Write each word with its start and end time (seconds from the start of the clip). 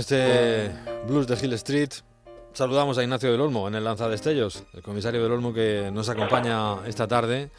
este 0.00 0.70
blues 1.06 1.26
de 1.26 1.34
Hill 1.34 1.52
Street 1.52 1.90
saludamos 2.52 2.98
a 2.98 3.02
Ignacio 3.02 3.30
del 3.30 3.40
Olmo 3.40 3.68
en 3.68 3.74
el 3.74 3.84
Lanzadestellos, 3.84 4.66
el 4.74 4.82
comisario 4.82 5.22
del 5.22 5.32
Olmo 5.32 5.52
que 5.52 5.90
nos 5.92 6.08
acompaña 6.08 6.86
esta 6.86 7.06
tarde. 7.06 7.50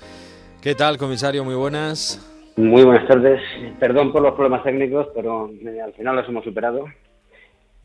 ¿Qué 0.61 0.75
tal, 0.75 0.97
comisario? 0.97 1.43
Muy 1.43 1.55
buenas. 1.55 2.19
Muy 2.57 2.83
buenas 2.83 3.07
tardes. 3.07 3.41
Perdón 3.79 4.11
por 4.11 4.21
los 4.21 4.33
problemas 4.33 4.63
técnicos, 4.63 5.07
pero 5.15 5.49
eh, 5.49 5.81
al 5.81 5.93
final 5.93 6.15
los 6.15 6.27
hemos 6.27 6.43
superado 6.43 6.85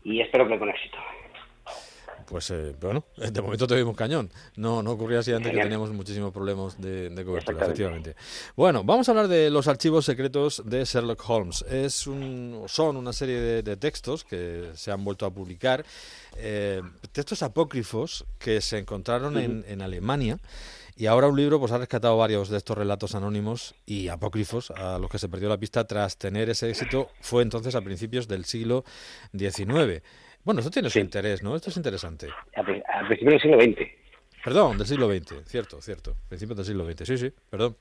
y 0.02 0.20
espero 0.20 0.48
que 0.48 0.58
con 0.58 0.68
éxito. 0.68 0.96
Pues 2.28 2.50
eh, 2.50 2.74
bueno, 2.80 3.04
de 3.16 3.42
momento 3.42 3.66
te 3.66 3.76
vimos 3.76 3.96
cañón. 3.96 4.30
No, 4.56 4.82
no 4.82 4.92
ocurría 4.92 5.20
así 5.20 5.32
antes 5.32 5.52
que 5.52 5.58
teníamos 5.58 5.90
muchísimos 5.90 6.32
problemas 6.32 6.80
de, 6.80 7.24
cobertura, 7.24 7.64
efectivamente. 7.64 8.16
Bueno, 8.56 8.84
vamos 8.84 9.08
a 9.08 9.12
hablar 9.12 9.28
de 9.28 9.50
los 9.50 9.68
archivos 9.68 10.04
secretos 10.04 10.62
de 10.64 10.84
Sherlock 10.84 11.22
Holmes. 11.28 11.62
Es 11.70 12.06
un, 12.06 12.64
son 12.66 12.96
una 12.96 13.12
serie 13.12 13.62
de, 13.62 13.76
textos 13.76 14.24
que 14.24 14.70
se 14.74 14.90
han 14.90 15.04
vuelto 15.04 15.26
a 15.26 15.30
publicar, 15.30 15.84
eh, 16.36 16.82
textos 17.12 17.42
apócrifos 17.42 18.24
que 18.38 18.60
se 18.60 18.78
encontraron 18.78 19.38
en, 19.38 19.64
en 19.68 19.82
Alemania. 19.82 20.38
Y 20.98 21.06
ahora 21.06 21.28
un 21.28 21.36
libro 21.36 21.60
pues 21.60 21.72
ha 21.72 21.78
rescatado 21.78 22.16
varios 22.16 22.48
de 22.48 22.56
estos 22.56 22.76
relatos 22.76 23.14
anónimos 23.14 23.74
y 23.84 24.08
apócrifos 24.08 24.70
a 24.70 24.98
los 24.98 25.10
que 25.10 25.18
se 25.18 25.28
perdió 25.28 25.50
la 25.50 25.58
pista 25.58 25.86
tras 25.86 26.16
tener 26.16 26.48
ese 26.48 26.70
éxito. 26.70 27.10
Fue 27.20 27.42
entonces 27.42 27.74
a 27.74 27.82
principios 27.82 28.28
del 28.28 28.46
siglo 28.46 28.82
XIX. 29.36 30.02
Bueno, 30.46 30.60
esto 30.60 30.70
tiene 30.70 30.88
su 30.90 31.00
interés, 31.00 31.42
¿no? 31.42 31.56
Esto 31.56 31.70
es 31.70 31.76
interesante. 31.76 32.28
A, 32.54 32.62
principios 32.62 33.32
del 33.32 33.40
siglo 33.40 33.60
XX. 33.60 33.90
Perdón, 34.44 34.78
del 34.78 34.86
siglo 34.86 35.12
XX, 35.12 35.44
cierto, 35.44 35.80
cierto. 35.80 36.14
Principios 36.28 36.56
del 36.58 36.66
siglo 36.66 36.88
XX, 36.88 37.04
sí, 37.04 37.18
sí, 37.18 37.32
perdón. 37.50 37.76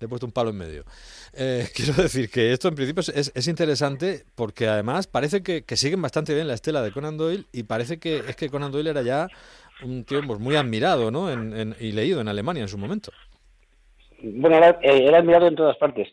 Le 0.00 0.06
he 0.06 0.08
puesto 0.08 0.26
un 0.26 0.32
palo 0.32 0.50
en 0.50 0.58
medio. 0.58 0.82
Eh, 1.32 1.66
quiero 1.74 1.92
decir 1.92 2.28
que 2.28 2.52
esto 2.52 2.66
en 2.66 2.74
principio 2.74 3.00
es, 3.14 3.30
es 3.32 3.46
interesante 3.46 4.24
porque 4.34 4.66
además 4.66 5.06
parece 5.06 5.44
que, 5.44 5.62
siguen 5.76 6.02
bastante 6.02 6.34
bien 6.34 6.48
la 6.48 6.54
estela 6.54 6.82
de 6.82 6.90
Conan 6.90 7.16
Doyle 7.16 7.44
y 7.52 7.62
parece 7.62 8.00
que 8.00 8.16
es 8.16 8.34
que 8.34 8.48
Conan 8.48 8.72
Doyle 8.72 8.90
era 8.90 9.02
ya 9.02 9.28
un 9.84 10.02
tío 10.02 10.20
pues, 10.26 10.40
muy 10.40 10.56
admirado 10.56 11.12
¿no? 11.12 11.32
y 11.78 11.92
leído 11.92 12.20
en 12.20 12.26
Alemania 12.26 12.62
en 12.62 12.68
su 12.68 12.76
momento. 12.76 13.12
Bueno, 14.20 14.56
era, 14.56 14.70
eh, 14.82 15.06
era 15.06 15.18
admirado 15.18 15.46
en 15.46 15.54
todas 15.54 15.76
partes 15.76 16.08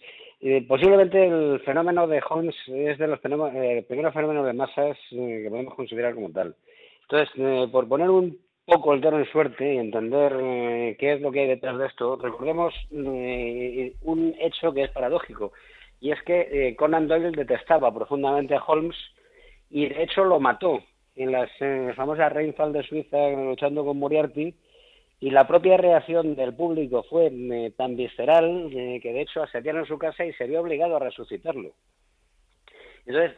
posiblemente 0.68 1.26
el 1.26 1.60
fenómeno 1.62 2.08
de 2.08 2.22
Holmes 2.30 2.56
es 2.68 2.98
de 2.98 3.08
los 3.08 3.20
fenómenos, 3.22 3.56
eh, 3.56 3.86
primeros 3.88 4.14
fenómenos 4.14 4.46
de 4.46 4.54
masas 4.54 4.98
eh, 5.12 5.42
que 5.44 5.50
podemos 5.50 5.74
considerar 5.74 6.14
como 6.14 6.30
tal. 6.32 6.56
Entonces, 7.04 7.30
eh, 7.38 7.68
por 7.72 7.88
poner 7.88 8.10
un 8.10 8.38
poco 8.66 8.94
el 8.94 9.02
tono 9.02 9.20
en 9.20 9.32
suerte 9.32 9.74
y 9.74 9.78
entender 9.78 10.98
qué 10.98 11.14
es 11.14 11.22
lo 11.22 11.32
que 11.32 11.42
hay 11.42 11.48
detrás 11.48 11.78
de 11.78 11.86
esto, 11.88 12.18
recordemos 12.18 12.74
un 12.92 14.36
hecho 14.42 14.74
que 14.74 14.84
es 14.84 14.92
paradójico, 14.92 15.54
y 16.02 16.12
es 16.12 16.22
que 16.24 16.76
Conan 16.78 17.08
Doyle 17.08 17.32
detestaba 17.32 17.94
profundamente 17.94 18.56
a 18.56 18.62
Holmes 18.62 18.98
y 19.70 19.88
de 19.88 20.04
hecho 20.04 20.26
lo 20.26 20.42
mató 20.42 20.84
en 21.16 21.32
las 21.32 21.50
famosas 21.96 22.34
Reinfall 22.34 22.74
de 22.74 22.84
Suiza 22.84 23.30
luchando 23.30 23.86
con 23.86 24.00
Moriarty 24.00 24.54
y 25.20 25.32
la 25.32 25.48
propia 25.48 25.78
reacción 25.78 26.36
del 26.36 26.54
público 26.54 27.04
fue 27.10 27.32
eh, 27.34 27.73
tan 27.76 27.96
visceral 27.96 28.70
eh, 28.72 29.00
que 29.02 29.14
de 29.14 29.22
hecho 29.22 29.42
asediaron 29.42 29.88
su 29.88 29.98
casa 29.98 30.24
y 30.26 30.34
se 30.34 30.46
vio 30.46 30.62
obligado 30.62 30.96
a 30.96 31.00
resucitarlo. 31.00 31.72
Entonces, 33.06 33.38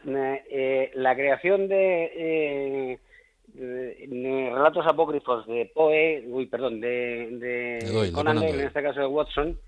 eh, 0.50 0.90
la 0.94 1.14
creación 1.14 1.68
de, 1.68 2.98
relatos 3.54 4.86
apócrifos 4.86 5.46
de 5.46 5.70
Poe, 5.72 6.24
uy, 6.26 6.46
perdón, 6.46 6.80
de, 6.80 8.10
Conan 8.12 8.36
Doyle, 8.36 8.60
en 8.60 8.66
este 8.66 8.82
caso 8.82 9.00
de 9.00 9.06
Watson, 9.06 9.58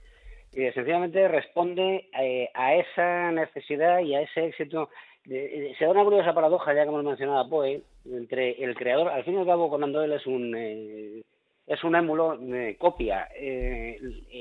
sencillamente 0.52 1.28
responde 1.28 2.08
a 2.52 2.74
esa 2.74 3.30
necesidad 3.30 4.00
y 4.00 4.16
a 4.16 4.22
ese 4.22 4.46
éxito. 4.46 4.90
se 5.24 5.76
da 5.80 5.90
una 5.90 6.04
curiosa 6.04 6.34
paradoja, 6.34 6.74
ya 6.74 6.82
que 6.82 6.88
hemos 6.88 7.04
mencionado 7.04 7.38
a 7.38 7.48
Poe, 7.48 7.82
entre 8.04 8.62
el 8.62 8.74
creador, 8.74 9.08
al 9.08 9.22
fin 9.22 9.34
y 9.34 9.38
al 9.38 9.46
cabo 9.46 9.70
Conan 9.70 9.92
Doyle 9.92 10.16
es 10.16 10.26
un 10.26 11.22
es 11.66 11.84
un 11.84 11.94
émulo, 11.94 12.38
eh, 12.54 12.76
copia 12.78 13.28
eh, 13.34 13.98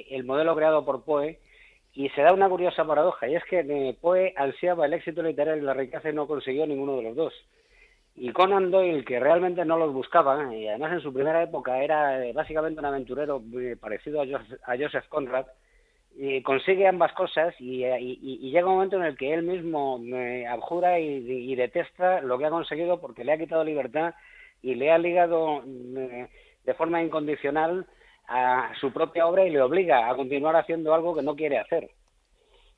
el, 0.10 0.24
modelo 0.24 0.56
creado 0.56 0.84
por 0.84 1.04
Poe 1.04 1.40
y 1.94 2.10
se 2.10 2.22
da 2.22 2.34
una 2.34 2.50
curiosa 2.50 2.86
paradoja 2.86 3.28
y 3.28 3.36
es 3.36 3.44
que 3.46 3.60
eh, 3.60 3.98
Poe 4.00 4.34
ansiaba 4.36 4.86
el 4.86 4.94
éxito 4.94 5.22
literario 5.22 5.62
y 5.62 5.66
la 5.66 5.74
riqueza 5.74 6.10
y 6.10 6.14
no 6.14 6.28
consiguió 6.28 6.66
ninguno 6.66 6.98
de 6.98 7.04
los 7.04 7.16
dos. 7.16 7.34
Y 8.16 8.32
Conan 8.34 8.72
Doyle, 8.72 9.06
que 9.06 9.20
realmente 9.20 9.64
no 9.64 9.78
los 9.78 9.94
buscaba, 9.94 10.54
y 10.54 10.68
además 10.68 10.92
en 10.94 11.02
su 11.02 11.14
primera 11.14 11.42
época 11.42 11.82
era 11.82 12.20
básicamente 12.34 12.80
un 12.80 12.86
aventurero 12.86 13.42
parecido 13.80 14.22
a 14.22 14.78
Joseph, 14.78 15.08
Conrad, 15.08 15.46
consigue 16.44 16.88
ambas 16.88 17.14
cosas 17.14 17.56
y, 17.58 17.78
llega 18.52 18.68
un 18.68 18.74
momento 18.74 18.98
en 18.98 19.04
el 19.04 19.18
que 19.18 19.34
él 19.34 19.44
mismo 19.44 19.98
abjura 20.50 21.00
y, 21.00 21.56
detesta 21.56 22.20
lo 22.20 22.38
que 22.38 22.48
ha 22.48 22.50
conseguido 22.50 23.00
porque 23.00 23.24
le 23.24 23.32
ha 23.32 23.38
quitado 23.38 23.64
libertad 23.64 24.14
y 24.62 24.76
le 24.76 24.92
ha 24.92 24.98
ligado 24.98 25.64
de 26.66 26.74
forma 26.74 27.02
incondicional 27.04 27.86
a 28.28 28.72
su 28.80 28.92
propia 28.94 29.28
obra 29.28 29.46
y 29.46 29.50
le 29.50 29.62
obliga 29.62 30.10
a 30.10 30.16
continuar 30.16 30.56
haciendo 30.56 30.94
algo 30.94 31.16
que 31.16 31.22
no 31.22 31.36
quiere 31.36 31.58
hacer. 31.58 31.90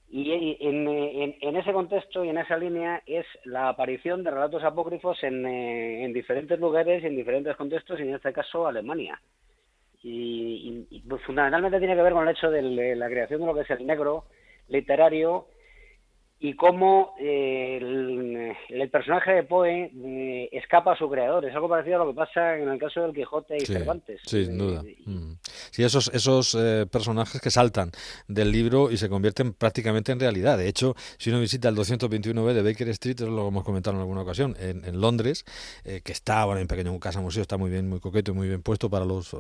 Y 0.10 0.58
en, 0.60 1.58
ese 1.58 1.74
contexto 1.74 2.24
y 2.24 2.30
en 2.30 2.38
esa 2.38 2.56
línea 2.56 3.02
es 3.08 3.26
la 3.46 3.70
aparición 3.70 4.24
de 4.24 4.30
relatos 4.30 4.64
apócrifos 4.64 5.18
en, 5.24 5.44
eh, 5.44 6.08
diferentes 6.14 6.60
lugares 6.60 7.04
y 7.04 7.08
en 7.08 7.16
diferentes 7.16 7.56
contextos, 7.56 8.00
y 8.00 8.04
en 8.04 8.14
este 8.14 8.32
caso 8.32 8.68
Alemania. 8.68 9.20
Y, 10.04 11.02
pues, 11.10 11.20
fundamentalmente 11.24 11.80
tiene 11.80 11.96
que 11.96 12.04
ver 12.04 12.14
con 12.14 12.28
el 12.28 12.36
hecho 12.36 12.52
de 12.52 12.96
la 12.96 13.08
creación 13.08 13.40
de 13.40 13.48
lo 13.48 13.56
que 13.56 13.62
es 13.62 13.70
el 13.72 13.88
negro 13.88 14.26
literario 14.68 15.48
y 16.44 16.56
cómo 16.56 17.16
eh, 17.22 17.80
el, 18.68 18.90
personaje 18.90 19.32
de 19.32 19.44
Poe 19.44 19.90
eh, 19.96 20.50
escapa 20.52 20.92
a 20.92 20.98
su 20.98 21.10
creador. 21.10 21.46
Es 21.46 21.56
algo 21.56 21.70
parecido 21.70 21.96
a 21.96 22.06
lo 22.06 22.12
que 22.12 22.18
pasa 22.18 22.58
en 22.58 22.68
el 22.68 22.78
caso 22.78 23.00
del 23.02 23.14
Quijote 23.14 23.56
y 23.56 23.66
Cervantes. 23.66 24.20
Sí, 24.26 24.44
sin 24.44 24.58
duda. 24.58 24.84
Mm. 25.06 25.38
Sí, 25.72 25.86
esos, 25.86 26.12
esos 26.14 26.54
eh, 26.60 26.86
personajes 26.92 27.40
que 27.40 27.50
saltan 27.50 27.92
del 28.28 28.52
libro 28.52 28.92
y 28.92 28.98
se 28.98 29.08
convierten 29.08 29.54
prácticamente 29.54 30.12
en 30.12 30.20
realidad. 30.20 30.58
De 30.58 30.68
hecho, 30.68 30.98
si 31.18 31.30
uno 31.30 31.40
visita 31.40 31.70
el 31.70 31.78
221B 31.78 32.52
de 32.52 32.62
Baker 32.62 32.90
Street, 32.90 33.16
eso 33.22 33.30
lo 33.30 33.48
hemos 33.48 33.64
comentado 33.64 33.96
en 33.96 34.02
alguna 34.02 34.24
ocasión, 34.24 34.58
en, 34.60 34.84
Londres, 35.00 35.46
que 35.86 36.12
está, 36.12 36.44
bueno, 36.44 36.60
en 36.60 36.68
pequeño 36.68 37.00
casa 37.00 37.22
museo, 37.22 37.42
está 37.42 37.56
muy 37.56 37.72
bien, 37.72 37.88
muy 37.88 38.02
coqueto 38.02 38.32
y 38.32 38.34
muy 38.34 38.50
bien 38.50 38.62
puesto 38.62 38.90
para 38.90 39.06
los, 39.06 39.36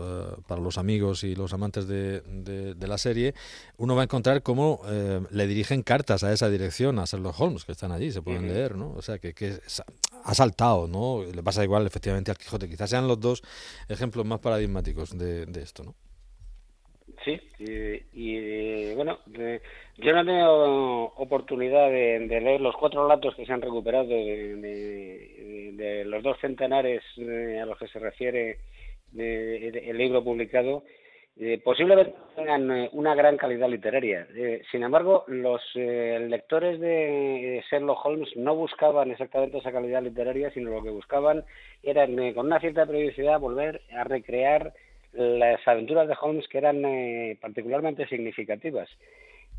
para 0.47 0.61
los 0.61 0.77
amigos 0.77 1.25
y 1.25 1.35
los 1.35 1.53
amantes 1.53 1.87
de, 1.87 2.21
de, 2.21 2.87
la 2.87 2.97
serie, 2.97 3.33
uno 3.77 3.93
va 3.95 4.01
a 4.01 4.03
encontrar 4.05 4.41
cómo 4.41 4.81
le 5.29 5.47
dirigen 5.47 5.83
cartas 5.83 6.23
a 6.23 6.31
esa 6.31 6.49
dirección 6.49 6.92
a 6.99 7.17
los 7.17 7.39
Holmes 7.39 7.65
que 7.65 7.71
están 7.71 7.91
allí, 7.91 8.11
se 8.11 8.21
pueden 8.21 8.47
leer, 8.47 8.75
¿no? 8.75 8.93
O 8.93 9.01
sea, 9.01 9.17
que, 9.19 9.33
que 9.33 9.53
ha 10.23 10.33
saltado, 10.33 10.87
¿no? 10.87 11.23
Le 11.23 11.43
pasa 11.43 11.63
igual 11.63 11.85
efectivamente 11.85 12.31
al 12.31 12.37
Quijote. 12.37 12.69
Quizás 12.69 12.89
sean 12.89 13.07
los 13.07 13.19
dos 13.19 13.43
ejemplos 13.89 14.25
más 14.25 14.39
paradigmáticos 14.39 15.17
de, 15.17 15.43
esto, 15.61 15.83
¿no? 15.83 15.95
Sí, 17.23 17.39
y, 18.13 18.93
bueno, 18.95 19.19
yo 19.97 20.11
no 20.11 20.21
he 20.21 20.25
tenido 20.25 21.03
oportunidad 21.15 21.89
de, 21.89 22.27
leer 22.27 22.59
los 22.61 22.75
cuatro 22.75 23.03
relatos 23.03 23.35
que 23.35 23.45
se 23.45 23.53
han 23.53 23.61
recuperado 23.61 24.07
de, 24.07 26.03
los 26.05 26.23
dos 26.23 26.37
centenares 26.41 27.01
eh, 27.17 27.59
a 27.61 27.65
los 27.65 27.77
que 27.77 27.87
se 27.87 27.99
refiere 27.99 28.57
el 29.15 29.97
libro 29.97 30.23
publicado 30.23 30.83
eh, 31.35 31.59
posiblemente 31.63 32.13
tengan 32.35 32.71
eh, 32.71 32.89
una 32.93 33.15
gran 33.15 33.37
calidad 33.37 33.67
literaria. 33.67 34.27
Eh, 34.35 34.61
sin 34.69 34.83
embargo, 34.83 35.23
los 35.27 35.61
lectores 35.73 36.79
de 36.79 37.63
Sherlock 37.69 38.05
Holmes 38.05 38.29
no 38.35 38.55
buscaban 38.55 39.09
exactamente 39.09 39.57
esa 39.57 39.71
calidad 39.71 40.03
literaria, 40.03 40.51
sino 40.51 40.69
lo 40.69 40.83
que 40.83 40.91
buscaban 40.91 41.43
era, 41.81 42.05
con 42.05 42.45
una 42.45 42.59
cierta 42.59 42.85
periodicidad, 42.85 43.39
volver 43.39 43.81
a 43.97 44.03
recrear 44.03 44.73
las 45.13 45.67
aventuras 45.67 46.07
de 46.07 46.15
Holmes 46.19 46.47
que 46.47 46.57
eran 46.59 46.81
particularmente 47.39 48.07
significativas. 48.07 48.89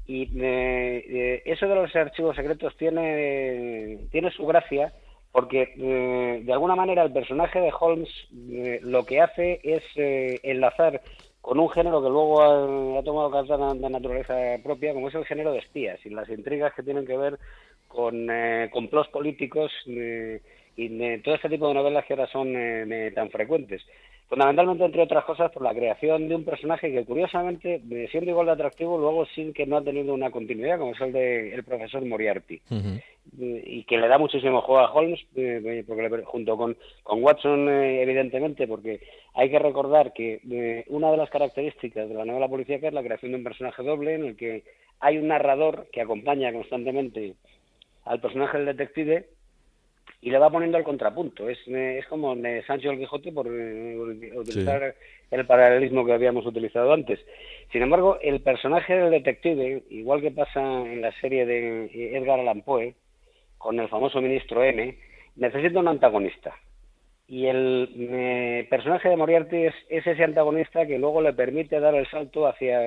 Y 0.07 0.25
eso 0.35 1.67
de 1.69 1.75
los 1.75 1.95
archivos 1.97 2.37
secretos 2.37 2.77
tiene, 2.77 3.99
tiene 4.11 4.31
su 4.33 4.47
gracia 4.47 4.93
porque 5.33 5.73
de 5.77 6.53
alguna 6.53 6.75
manera 6.75 7.03
el 7.03 7.13
personaje 7.13 7.61
de 7.61 7.73
Holmes 7.79 8.11
lo 8.83 9.05
que 9.07 9.21
hace 9.21 9.61
es 9.63 9.85
enlazar 10.43 11.01
con 11.45 11.61
un 11.61 11.69
género 11.69 12.03
que 12.03 12.09
luego 12.09 12.41
ha, 12.41 13.03
tomado 13.03 13.31
carta 13.31 13.75
de 13.75 13.91
naturaleza 13.91 14.35
propia, 14.63 14.95
como 14.95 15.09
es 15.09 15.15
el 15.15 15.27
género 15.27 15.53
de 15.53 15.59
espías 15.59 16.01
y 16.07 16.09
las 16.09 16.27
intrigas 16.31 16.73
que 16.73 16.83
tienen 16.83 17.07
que 17.07 17.19
ver 17.19 17.39
con 17.87 18.31
eh, 18.31 18.71
complots 18.73 19.11
políticos 19.11 19.71
eh, 19.87 20.41
y 20.75 21.19
todo 21.19 21.35
este 21.35 21.51
tipo 21.51 21.69
de 21.69 21.75
novelas 21.75 22.07
que 22.07 22.15
ahora 22.15 22.29
son 22.29 22.49
eh, 22.57 23.13
tan 23.15 23.29
frecuentes. 23.29 23.83
Fundamentalmente, 24.29 24.85
entre 24.85 25.03
otras 25.03 25.25
cosas, 25.25 25.53
por 25.53 25.63
la 25.63 25.75
creación 25.75 26.29
de 26.29 26.35
un 26.35 26.45
personaje 26.45 26.91
que, 26.91 27.05
curiosamente, 27.05 27.83
siendo 28.11 28.31
igual 28.31 28.47
de 28.47 28.53
atractivo, 28.53 28.99
luego 28.99 29.27
sí 29.27 29.53
que 29.53 29.67
no 29.67 29.77
ha 29.77 29.85
tenido 29.85 30.15
una 30.15 30.31
continuidad, 30.31 30.79
como 30.79 30.93
es 30.93 31.01
el 31.03 31.13
del 31.13 31.53
el 31.53 31.63
profesor 31.63 32.05
Moriarty. 32.05 32.61
Y 33.39 33.85
que 33.85 33.99
le 33.99 34.09
da 34.09 34.17
muchísimo 34.17 34.63
juego 34.63 34.81
a 34.81 34.93
Holmes, 34.93 35.21
eh, 35.37 35.85
porque 35.87 36.23
junto 36.25 36.57
con, 36.57 36.77
con 37.03 37.23
Watson, 37.23 37.69
eh, 37.69 38.03
evidentemente, 38.03 38.67
porque 38.67 39.01
hay 39.35 39.51
que 39.51 39.59
recordar 39.59 40.13
que 40.15 40.41
eh, 40.51 40.85
una 40.89 41.11
de 41.11 41.19
las 41.19 41.31
características 41.31 42.09
de 42.09 42.15
la 42.15 42.25
novela 42.25 42.49
policíaca 42.49 42.89
es 42.89 42.95
la 42.95 43.03
creación 43.03 43.33
de 43.33 43.39
un 43.39 43.45
personaje 43.45 43.83
doble 43.83 44.15
en 44.15 44.25
el 44.25 44.37
que 44.37 44.65
hay 45.01 45.19
un 45.19 45.29
narrador 45.29 45.87
que 45.93 46.01
acompaña 46.01 46.53
constantemente 46.53 47.35
al 48.05 48.21
personaje 48.21 48.59
del 48.59 48.77
detective 48.77 49.27
y 50.25 50.31
le 50.31 50.39
va 50.39 50.49
poniendo 50.49 50.79
el 50.79 50.85
contrapunto. 50.85 51.51
Es, 51.51 51.59
es 51.69 52.07
como 52.07 52.35
Sancho 52.67 52.91
el 52.91 52.99
Quijote 52.99 53.31
por 53.31 53.47
utilizar 53.47 54.95
el 55.31 55.47
paralelismo 55.47 56.07
que 56.07 56.15
habíamos 56.15 56.47
utilizado 56.47 56.95
antes. 56.95 57.21
Sin 57.71 57.83
embargo, 57.83 58.17
el 58.23 58.41
personaje 58.41 58.97
del 58.97 59.11
detective, 59.11 59.83
igual 59.91 60.23
que 60.23 60.31
pasa 60.31 60.63
en 60.63 61.03
la 61.03 61.13
serie 61.21 61.45
de 61.45 62.17
Edgar 62.17 62.41
Allan 62.41 62.63
Poe, 62.63 62.95
con 63.59 63.79
el 63.79 63.89
famoso 63.91 64.23
ministro 64.23 64.65
M, 64.65 64.97
necesita 65.37 65.79
un 65.79 65.89
antagonista. 65.89 66.55
Y 67.29 67.45
el 67.45 67.91
eh, 67.95 68.67
personaje 68.71 69.11
de 69.11 69.17
Moriarty 69.17 69.67
es, 69.67 69.75
ese 69.91 70.25
antagonista 70.25 70.87
que 70.87 70.99
luego 70.99 71.21
le 71.21 71.35
permite 71.35 71.81
dar 71.81 71.95
el 71.95 72.09
salto 72.09 72.47
hacia 72.47 72.81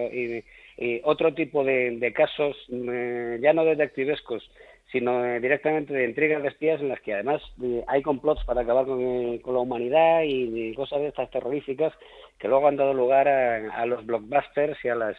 otro 1.03 1.33
tipo 1.33 1.63
de, 1.63 2.13
casos, 2.15 2.55
eh, 2.71 3.39
ya 3.41 3.53
no 3.53 3.65
detectivescos, 3.65 4.49
sino 4.91 5.25
eh, 5.25 5.39
directamente 5.39 5.93
de 5.93 6.05
intrigas 6.05 6.41
de 6.41 6.49
espías 6.49 6.79
en 6.79 6.89
las 6.89 7.01
que 7.01 7.13
además 7.13 7.41
hay 7.87 8.01
complots 8.01 8.43
para 8.45 8.61
acabar 8.61 8.85
con, 8.85 9.41
la 9.43 9.59
humanidad 9.59 10.21
y, 10.23 10.73
cosas 10.75 11.01
de 11.01 11.07
estas 11.07 11.29
terroríficas 11.31 11.93
que 12.39 12.47
luego 12.47 12.67
han 12.67 12.77
dado 12.77 12.93
lugar 12.93 13.27
a 13.27 13.85
los 13.85 14.05
blockbusters 14.05 14.77
y 14.85 14.89
a 14.89 14.95
las 14.95 15.17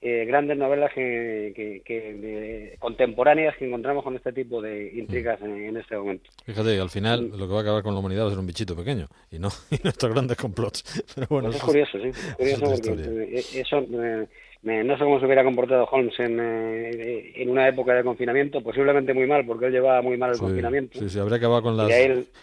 eh, 0.00 0.26
grandes 0.26 0.56
novelas 0.56 0.92
que, 0.94 2.76
contemporáneas 2.78 3.56
que 3.56 3.66
encontramos 3.66 4.04
con 4.04 4.14
este 4.14 4.32
tipo 4.32 4.62
de 4.62 4.92
intrigas 4.94 5.42
en, 5.42 5.76
este 5.76 5.96
momento. 5.96 6.30
Fíjate, 6.44 6.78
al 6.78 6.88
final 6.88 7.22
mm. 7.22 7.36
lo 7.36 7.48
que 7.48 7.52
va 7.52 7.58
a 7.58 7.62
acabar 7.62 7.82
con 7.82 7.94
la 7.94 7.98
humanidad 7.98 8.22
va 8.22 8.26
a 8.28 8.30
ser 8.30 8.38
un 8.38 8.46
bichito 8.46 8.76
pequeño 8.76 9.08
y 9.32 9.40
no 9.40 9.48
y 9.72 9.80
nuestros 9.82 10.12
grandes 10.12 10.36
complots. 10.36 11.02
Pero 11.16 11.26
bueno, 11.28 11.48
pues 11.48 11.56
es 11.56 11.62
curioso, 11.64 11.98
sí. 12.00 12.10
curioso 12.36 12.64
porque 12.64 13.44
eso 13.54 13.78
eh, 13.78 14.28
no 14.62 14.98
sé 14.98 15.04
cómo 15.04 15.20
se 15.20 15.26
hubiera 15.26 15.44
comportado 15.44 15.84
Holmes 15.84 16.14
eh, 16.18 17.32
en, 17.36 17.48
una 17.48 17.68
época 17.68 17.94
de 17.94 18.02
confinamiento, 18.02 18.60
posiblemente 18.60 19.14
muy 19.14 19.26
mal, 19.26 19.46
porque 19.46 19.66
él 19.66 19.72
llevaba 19.72 20.02
muy 20.02 20.16
mal 20.16 20.32
el 20.32 20.38
confinamiento. 20.38 20.98
Sí, 20.98 21.08
sí, 21.08 21.18
habría 21.18 21.36
acabado 21.36 21.62
con 21.62 21.76
las, 21.76 21.90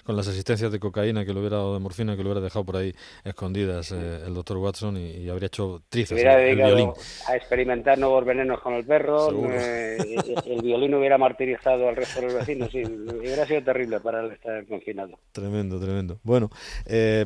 con 0.03 0.15
las 0.15 0.27
asistencias 0.27 0.71
de 0.71 0.79
cocaína 0.79 1.25
que 1.25 1.33
lo 1.33 1.41
hubiera, 1.41 1.61
o 1.61 1.73
de 1.73 1.79
morfina 1.79 2.15
que 2.15 2.23
lo 2.23 2.29
hubiera 2.29 2.41
dejado 2.41 2.65
por 2.65 2.77
ahí 2.77 2.93
escondidas 3.25 3.91
eh, 3.91 4.23
el 4.25 4.33
doctor 4.33 4.57
Watson 4.57 4.97
y, 4.97 5.27
habría 5.29 5.47
hecho 5.47 5.81
trizas 5.89 6.13
hubiera 6.13 6.41
el, 6.41 6.55
violín. 6.55 6.91
A 7.27 7.35
experimentar 7.35 7.97
nuevos 7.97 8.23
venenos 8.23 8.61
con 8.61 8.73
el 8.75 8.85
perro, 8.85 9.31
eh, 9.51 9.97
el, 10.45 10.61
violín 10.61 10.93
hubiera 10.93 11.17
martirizado 11.17 11.89
al 11.89 11.97
resto 11.97 12.21
de 12.21 12.27
los 12.27 12.35
vecinos, 12.35 12.69
sí, 12.71 12.81
hubiera 12.83 13.45
sido 13.45 13.61
terrible 13.61 13.99
para 13.99 14.21
él 14.21 14.31
estar 14.31 14.65
confinado. 14.67 15.19
Tremendo, 15.33 15.79
tremendo. 15.79 16.19
Bueno, 16.23 16.49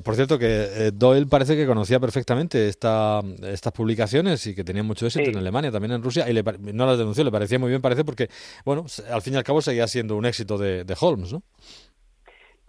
por 0.04 0.16
cierto 0.16 0.40
que 0.40 0.92
Doyle 0.94 1.28
parece 1.28 1.56
que 1.56 1.68
conocía 1.68 2.00
perfectamente 2.00 2.68
esta, 2.68 3.22
estas 3.44 3.72
publicaciones 3.72 4.48
y 4.48 4.56
que 4.56 4.64
tenía 4.64 4.79
mucho 4.84 5.06
éxito 5.06 5.30
en 5.30 5.38
Alemania, 5.38 5.72
también 5.72 5.94
en 5.94 6.04
Rusia, 6.04 6.30
y 6.30 6.34
le, 6.34 6.44
no 6.74 6.86
las 6.86 6.98
denunció, 6.98 7.24
le 7.24 7.32
parecía 7.32 7.60
muy 7.60 7.70
bien, 7.70 7.82
parece, 7.82 8.04
porque, 8.04 8.28
bueno, 8.66 8.86
al 9.12 9.22
fin 9.22 9.34
y 9.34 9.38
al 9.38 9.44
cabo 9.44 9.62
seguía 9.62 9.88
siendo 9.88 10.16
un 10.16 10.26
éxito 10.26 10.58
de, 10.58 10.86
Holmes, 11.00 11.34
¿no? 11.34 11.42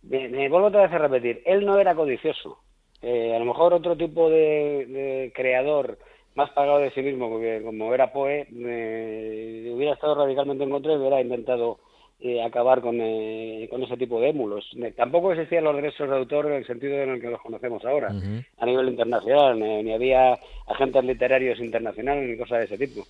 Me, 0.03 0.49
vuelvo 0.49 0.69
otra 0.69 0.83
vez 0.83 0.93
a 0.93 0.99
repetir, 0.99 1.43
él 1.45 1.65
no 1.65 1.79
era 1.79 1.95
codicioso. 1.95 2.59
Eh, 3.03 3.35
a 3.35 3.39
lo 3.39 3.45
mejor 3.45 3.73
otro 3.73 3.97
tipo 3.97 4.29
de, 4.31 5.33
creador 5.35 5.99
más 6.35 6.51
pagado 6.51 6.79
de 6.79 6.91
sí 6.93 7.03
mismo, 7.03 7.29
porque 7.29 7.63
como 7.65 7.93
era 7.93 8.13
Poe, 8.13 8.47
hubiera 8.51 9.95
estado 9.95 10.15
radicalmente 10.15 10.65
en 10.65 10.71
contra 10.71 10.93
y 10.93 10.97
hubiera 10.97 11.21
intentado 11.21 11.81
eh, 12.23 12.43
acabar 12.43 12.83
con, 12.83 12.99
eh, 13.01 13.67
con 13.71 13.83
ese 13.83 13.97
tipo 13.97 14.21
de 14.21 14.29
émulos. 14.29 14.71
tampoco 14.95 15.33
existían 15.33 15.65
los 15.65 15.75
derechos 15.75 16.07
de 16.07 16.17
autor 16.17 16.49
en 16.49 16.53
el 16.53 16.67
sentido 16.67 16.99
en 16.99 17.09
el 17.13 17.21
que 17.21 17.31
los 17.31 17.41
conocemos 17.41 17.83
ahora, 17.87 18.13
a 18.59 18.67
nivel 18.67 18.91
internacional, 18.91 19.59
ni 19.59 19.91
había 19.91 20.39
agentes 20.67 21.03
literarios 21.03 21.59
internacionales 21.61 22.29
ni 22.29 22.37
cosas 22.37 22.59
de 22.59 22.65
ese 22.67 22.77
tipo. 22.77 23.07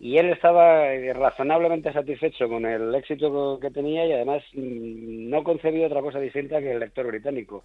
Y 0.00 0.16
él 0.16 0.30
estaba 0.30 0.92
eh, 0.92 1.12
razonablemente 1.12 1.92
satisfecho 1.92 2.48
con 2.48 2.66
el 2.66 2.92
éxito 2.96 3.60
que 3.60 3.70
tenía 3.70 4.04
y 4.06 4.12
además 4.12 4.42
mm, 4.54 5.30
no 5.30 5.44
concebía 5.44 5.86
otra 5.86 6.02
cosa 6.02 6.18
distinta 6.18 6.58
que 6.58 6.72
el 6.72 6.80
lector 6.80 7.06
británico. 7.06 7.62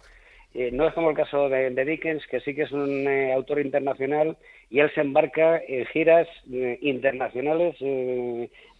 no 0.54 0.86
es 0.86 0.94
como 0.94 1.10
el 1.10 1.16
caso 1.16 1.48
de, 1.48 1.84
Dickens, 1.84 2.24
que 2.28 2.38
sí 2.38 2.54
que 2.54 2.62
es 2.62 2.70
un 2.70 3.08
autor 3.34 3.58
internacional 3.58 4.36
y 4.70 4.78
él 4.78 4.92
se 4.94 5.00
embarca 5.00 5.60
en 5.66 5.86
giras 5.86 6.28
internacionales, 6.80 7.74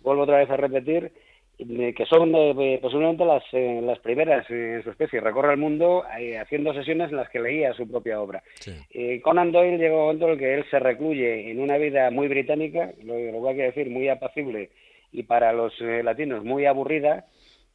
vuelvo 0.00 0.22
otra 0.22 0.38
vez 0.38 0.50
a 0.50 0.56
repetir, 0.56 1.10
que 1.56 2.06
son 2.06 2.32
posiblemente 2.80 3.24
las, 3.24 3.42
eh, 3.52 3.80
las 3.82 3.98
primeras 4.00 4.48
en 4.50 4.82
su 4.82 4.90
especie. 4.90 5.20
Recorre 5.20 5.52
el 5.52 5.58
mundo 5.58 6.04
eh, 6.18 6.38
haciendo 6.38 6.74
sesiones 6.74 7.10
en 7.10 7.16
las 7.16 7.30
que 7.30 7.40
leía 7.40 7.72
su 7.74 7.88
propia 7.88 8.20
obra. 8.20 8.42
Eh, 8.90 9.20
Conan 9.22 9.52
Doyle 9.52 9.78
llegó 9.78 9.96
a 9.96 10.00
un 10.00 10.06
momento 10.06 10.26
en 10.26 10.32
el 10.32 10.38
que 10.38 10.54
él 10.54 10.64
se 10.70 10.78
recluye 10.78 11.50
en 11.50 11.60
una 11.60 11.76
vida 11.76 12.10
muy 12.10 12.28
británica, 12.28 12.92
lo, 13.04 13.18
lo 13.18 13.38
voy 13.38 13.60
a 13.60 13.64
decir 13.64 13.88
muy 13.88 14.08
apacible 14.08 14.70
y 15.12 15.22
para 15.22 15.52
los 15.52 15.72
latinos 15.80 16.44
muy 16.44 16.66
aburrida, 16.66 17.26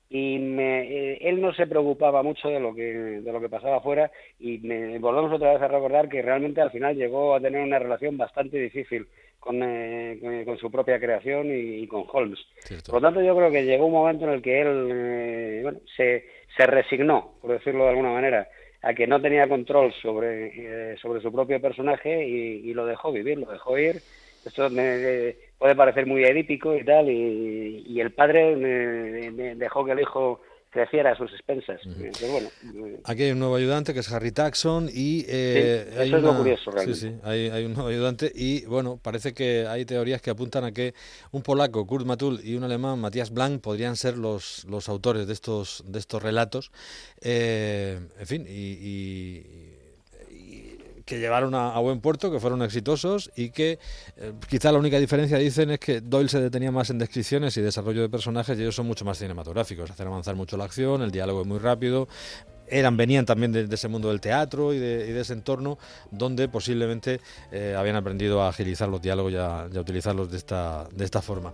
y 0.09 0.35
él 0.35 1.39
no 1.39 1.53
se 1.53 1.67
preocupaba 1.67 2.23
mucho 2.23 2.49
de 2.49 2.59
lo 2.59 2.73
que 2.73 2.81
de 3.21 3.31
lo 3.31 3.39
que 3.39 3.47
pasaba 3.47 3.77
afuera 3.77 4.11
y 4.39 4.57
me, 4.57 4.97
volvemos 4.97 5.31
otra 5.31 5.53
vez 5.53 5.61
a 5.61 5.67
recordar 5.67 6.09
que 6.09 6.23
realmente 6.23 6.61
al 6.61 6.71
final 6.71 6.95
llegó 6.95 7.35
a 7.35 7.39
tener 7.39 7.61
una 7.61 7.77
relación 7.77 8.17
bastante 8.17 8.57
difícil 8.57 9.07
con, 9.39 9.61
eh, 9.63 10.43
con 10.45 10.57
su 10.57 10.69
propia 10.69 10.99
creación 10.99 11.47
y, 11.51 11.87
con 11.87 12.03
Holmes. 12.11 12.39
Por 12.85 12.95
lo 12.95 13.01
tanto, 13.01 13.21
yo 13.21 13.35
creo 13.35 13.51
que 13.51 13.63
llegó 13.63 13.85
un 13.85 13.93
momento 13.93 14.25
en 14.25 14.31
el 14.31 14.41
que 14.41 14.61
él 14.61 14.89
eh, 14.91 15.59
bueno, 15.63 15.79
se, 15.95 16.25
se 16.55 16.65
resignó, 16.65 17.35
por 17.41 17.51
decirlo 17.51 17.85
de 17.85 17.89
alguna 17.91 18.11
manera, 18.11 18.47
a 18.81 18.93
que 18.93 19.07
no 19.07 19.21
tenía 19.21 19.47
control 19.47 19.93
sobre, 20.01 20.91
eh, 20.93 20.97
sobre 21.01 21.21
su 21.21 21.31
propio 21.31 21.61
personaje 21.61 22.25
y, 22.25 22.73
lo 22.73 22.85
dejó 22.85 23.11
vivir, 23.11 23.37
lo 23.37 23.51
dejó 23.51 23.77
ir. 23.77 24.01
Esto 24.45 24.69
me, 24.69 25.35
puede 25.59 25.75
parecer 25.75 26.07
muy 26.07 26.23
edípico 26.23 26.75
y 26.75 26.83
tal, 26.83 27.09
y, 27.09 27.83
y 27.85 27.99
el 27.99 28.11
padre 28.11 28.55
dejó 29.55 29.85
que 29.85 29.91
el 29.91 29.99
hijo 29.99 30.41
creciera 30.69 31.11
a 31.11 31.15
sus 31.15 31.31
expensas. 31.33 31.81
bueno, 31.85 32.49
Aquí 33.03 33.23
hay 33.23 33.31
un 33.31 33.39
nuevo 33.39 33.55
ayudante 33.55 33.93
que 33.93 33.99
es 33.99 34.11
Harry 34.11 34.31
Taxon 34.31 34.89
y... 34.93 35.25
Eh, 35.27 35.87
eso 35.93 36.17
es 36.17 36.23
lo 36.23 36.37
curioso 36.37 36.71
realmente. 36.71 36.99
Sí, 36.99 37.09
sí, 37.09 37.15
hay, 37.23 37.65
un 37.65 37.73
nuevo 37.73 37.89
ayudante 37.89 38.31
y 38.33 38.65
bueno, 38.65 38.99
parece 39.01 39.33
que 39.33 39.65
hay 39.67 39.85
teorías 39.85 40.21
que 40.21 40.29
apuntan 40.29 40.63
a 40.63 40.71
que 40.71 40.93
un 41.31 41.41
polaco, 41.41 41.85
Kurt 41.87 42.05
Matul, 42.05 42.39
y 42.43 42.55
un 42.55 42.63
alemán, 42.63 42.99
Matthias 42.99 43.31
Blank, 43.31 43.61
podrían 43.61 43.95
ser 43.95 44.17
los, 44.17 44.65
los 44.65 44.89
autores 44.89 45.27
de 45.27 45.33
estos, 45.33 45.83
de 45.87 45.99
estos 45.99 46.21
relatos. 46.21 46.71
Eh, 47.21 47.99
en 48.19 48.27
fin, 48.27 48.45
y 48.47 49.68
que 51.09 51.19
llevaron 51.19 51.55
a, 51.55 51.79
buen 51.79 52.01
puerto, 52.01 52.31
que 52.31 52.39
fueron 52.39 52.61
exitosos 52.61 53.31
y 53.35 53.49
que 53.49 53.79
eh, 54.17 54.33
quizá 54.47 54.71
la 54.71 54.77
única 54.77 54.99
diferencia, 54.99 55.39
dicen, 55.39 55.71
es 55.71 55.79
que 55.79 56.01
Doyle 56.01 56.29
se 56.29 56.39
detenía 56.39 56.71
más 56.71 56.91
en 56.91 56.99
descripciones 56.99 57.57
y 57.57 57.61
desarrollo 57.61 58.03
de 58.03 58.09
personajes 58.09 58.55
y 58.59 58.61
ellos 58.61 58.75
son 58.75 58.85
mucho 58.85 59.05
más 59.05 59.17
cinematográficos, 59.17 59.89
hacen 59.89 60.05
avanzar 60.05 60.35
mucho 60.35 60.55
la 60.55 60.65
acción, 60.65 61.01
el 61.01 61.09
diálogo 61.09 61.41
es 61.41 61.47
muy 61.47 61.57
rápido, 61.57 62.07
eran 62.69 62.97
venían 62.97 63.25
también 63.25 63.51
de, 63.51 63.67
ese 63.69 63.87
mundo 63.87 64.09
del 64.09 64.21
teatro 64.21 64.73
y 64.73 64.79
de, 64.79 65.19
ese 65.19 65.33
entorno 65.33 65.77
donde 66.11 66.47
posiblemente 66.47 67.19
eh, 67.51 67.75
habían 67.77 67.95
aprendido 67.95 68.41
a 68.41 68.49
agilizar 68.49 68.89
los 68.89 69.01
diálogos 69.01 69.33
y 69.33 69.37
a, 69.37 69.67
utilizarlos 69.79 70.31
de 70.31 70.37
esta, 70.37 70.87
de 70.93 71.05
esta 71.05 71.21
forma. 71.21 71.53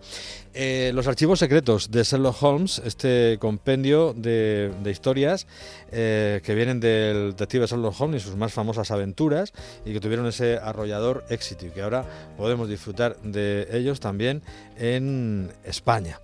Eh, 0.54 0.92
los 0.94 1.08
archivos 1.08 1.40
secretos 1.40 1.92
de 1.92 2.04
Sherlock 2.04 2.42
Holmes, 2.42 2.82
este 2.86 3.38
compendio 3.40 4.14
de, 4.14 4.72
historias 4.86 5.48
eh, 5.92 6.42
que 6.44 6.56
vienen 6.56 6.80
del 6.80 7.32
detective 7.32 7.66
Sherlock 7.66 8.00
Holmes 8.00 8.24
y 8.24 8.26
sus 8.26 8.36
más 8.36 8.54
famosas 8.54 8.92
aventuras 8.92 9.54
y 9.86 9.94
que 9.94 10.00
tuvieron 10.00 10.28
ese 10.28 10.58
arrollador 10.58 11.26
éxito 11.30 11.66
y 11.66 11.70
que 11.70 11.82
ahora 11.82 12.06
podemos 12.38 12.70
disfrutar 12.70 13.18
de 13.22 13.68
ellos 13.72 14.00
también 14.00 14.42
en 14.78 15.52
España 15.64 16.20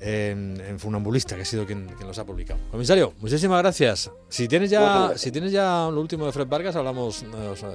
en, 0.00 0.78
Funambulista, 0.78 1.36
que 1.36 1.42
ha 1.42 1.44
sido 1.44 1.66
quien, 1.66 1.88
los 2.00 2.18
ha 2.18 2.24
publicado. 2.24 2.60
Comisario, 2.70 3.12
muchísimas 3.20 3.62
gracias. 3.62 4.10
Si 4.28 4.48
tienes 4.48 4.70
ya, 4.70 5.12
si 5.16 5.32
tienes 5.32 5.52
ya 5.52 5.88
lo 5.90 6.00
último 6.00 6.26
de 6.26 6.32
Fred 6.32 6.46
Vargas, 6.46 6.76
hablamos. 6.76 7.24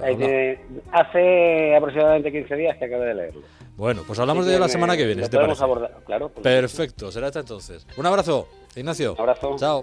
Eh, 0.06 0.60
hace 0.92 1.75
aproximadamente 1.75 2.32
15 2.32 2.56
días 2.56 2.77
que 2.77 2.86
acabé 2.86 3.08
de 3.08 3.13
leerlo. 3.15 3.42
Bueno, 3.75 4.03
pues 4.06 4.20
hablamos 4.20 4.46
de 4.46 4.51
ello 4.51 4.60
la 4.60 4.70
semana 4.70 4.96
que 4.96 5.06
viene. 5.06 5.27
Podemos 5.27 5.62
abordar, 5.62 5.98
claro. 6.06 6.30
Perfecto, 6.30 7.12
será 7.12 7.27
hasta 7.27 7.39
entonces. 7.39 7.86
Un 7.98 8.06
abrazo, 8.06 8.48
Ignacio. 8.75 9.13
Un 9.13 9.20
abrazo. 9.20 9.56
Chao. 9.58 9.82